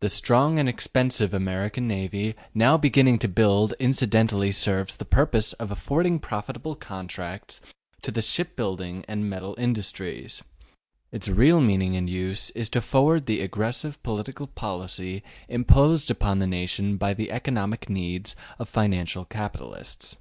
The 0.00 0.08
strong 0.08 0.58
and 0.58 0.68
expensive 0.68 1.32
American 1.32 1.86
navy 1.86 2.34
now 2.54 2.76
beginning 2.76 3.20
to 3.20 3.28
be 3.28 3.34
built 3.34 3.72
incidentally 3.78 4.50
serves 4.50 4.96
the 4.96 5.04
purpose 5.04 5.52
of 5.52 5.70
affording 5.70 6.18
profitable 6.18 6.74
contracts 6.74 7.60
to 8.02 8.10
the 8.10 8.20
shipbuilding 8.20 9.04
and 9.06 9.30
metal 9.30 9.54
industries: 9.56 10.42
its 11.12 11.28
real 11.28 11.60
meaning 11.60 11.94
and 11.94 12.10
use 12.10 12.50
is 12.56 12.68
to 12.70 12.80
forward 12.80 13.26
the 13.26 13.42
aggressive 13.42 14.02
political 14.02 14.48
policy 14.48 15.22
imposed 15.48 16.10
upon 16.10 16.40
the 16.40 16.48
nation 16.48 16.96
by 16.96 17.14
the 17.14 17.30
economic 17.30 17.88
needs 17.88 18.34
of 18.58 18.66
the 18.66 18.72
financial 18.72 19.24
capitalists. 19.24 20.16